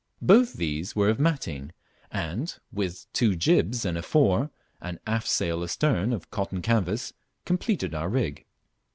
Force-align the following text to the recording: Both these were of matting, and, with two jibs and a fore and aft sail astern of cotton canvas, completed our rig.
Both 0.23 0.53
these 0.53 0.95
were 0.95 1.09
of 1.09 1.19
matting, 1.19 1.73
and, 2.09 2.57
with 2.71 3.05
two 3.13 3.35
jibs 3.35 3.85
and 3.85 3.99
a 3.99 4.01
fore 4.01 4.49
and 4.81 4.97
aft 5.05 5.27
sail 5.27 5.61
astern 5.61 6.11
of 6.11 6.31
cotton 6.31 6.63
canvas, 6.63 7.13
completed 7.45 7.93
our 7.93 8.09
rig. 8.09 8.43